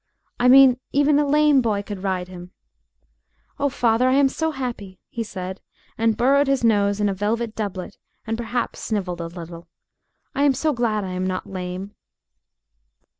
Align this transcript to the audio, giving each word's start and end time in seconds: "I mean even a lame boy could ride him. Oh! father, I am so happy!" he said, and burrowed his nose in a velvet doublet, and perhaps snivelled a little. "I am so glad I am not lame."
"I 0.39 0.47
mean 0.47 0.79
even 0.91 1.19
a 1.19 1.27
lame 1.27 1.61
boy 1.61 1.83
could 1.83 2.01
ride 2.01 2.27
him. 2.27 2.53
Oh! 3.59 3.69
father, 3.69 4.09
I 4.09 4.13
am 4.15 4.29
so 4.29 4.49
happy!" 4.49 4.99
he 5.11 5.21
said, 5.21 5.61
and 5.95 6.17
burrowed 6.17 6.47
his 6.47 6.63
nose 6.63 6.99
in 6.99 7.07
a 7.07 7.13
velvet 7.13 7.53
doublet, 7.53 7.97
and 8.25 8.35
perhaps 8.35 8.79
snivelled 8.79 9.21
a 9.21 9.27
little. 9.27 9.67
"I 10.33 10.41
am 10.41 10.55
so 10.55 10.73
glad 10.73 11.03
I 11.03 11.11
am 11.11 11.27
not 11.27 11.45
lame." 11.45 11.93